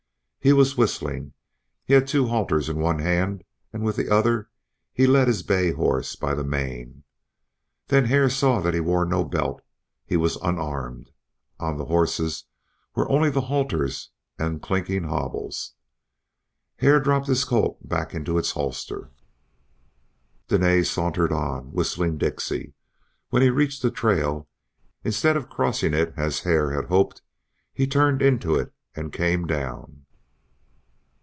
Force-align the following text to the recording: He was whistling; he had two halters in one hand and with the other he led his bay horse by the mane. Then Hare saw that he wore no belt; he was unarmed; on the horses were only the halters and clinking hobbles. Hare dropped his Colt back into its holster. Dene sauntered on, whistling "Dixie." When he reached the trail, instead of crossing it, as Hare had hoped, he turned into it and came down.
He 0.43 0.53
was 0.53 0.75
whistling; 0.75 1.33
he 1.85 1.93
had 1.93 2.07
two 2.07 2.25
halters 2.25 2.67
in 2.67 2.77
one 2.79 2.97
hand 2.97 3.43
and 3.71 3.83
with 3.83 3.95
the 3.95 4.09
other 4.09 4.49
he 4.91 5.05
led 5.05 5.27
his 5.27 5.43
bay 5.43 5.71
horse 5.71 6.15
by 6.15 6.33
the 6.33 6.43
mane. 6.43 7.03
Then 7.89 8.05
Hare 8.05 8.27
saw 8.27 8.59
that 8.61 8.73
he 8.73 8.79
wore 8.79 9.05
no 9.05 9.23
belt; 9.23 9.61
he 10.03 10.17
was 10.17 10.37
unarmed; 10.41 11.11
on 11.59 11.77
the 11.77 11.85
horses 11.85 12.45
were 12.95 13.07
only 13.07 13.29
the 13.29 13.41
halters 13.51 14.09
and 14.39 14.63
clinking 14.63 15.03
hobbles. 15.03 15.73
Hare 16.77 16.99
dropped 16.99 17.27
his 17.27 17.45
Colt 17.45 17.87
back 17.87 18.15
into 18.15 18.39
its 18.39 18.49
holster. 18.53 19.11
Dene 20.47 20.83
sauntered 20.83 21.31
on, 21.31 21.65
whistling 21.71 22.17
"Dixie." 22.17 22.73
When 23.29 23.43
he 23.43 23.51
reached 23.51 23.83
the 23.83 23.91
trail, 23.91 24.47
instead 25.03 25.37
of 25.37 25.51
crossing 25.51 25.93
it, 25.93 26.15
as 26.17 26.39
Hare 26.39 26.71
had 26.71 26.85
hoped, 26.85 27.21
he 27.75 27.85
turned 27.85 28.23
into 28.23 28.55
it 28.55 28.73
and 28.95 29.13
came 29.13 29.45
down. 29.45 29.99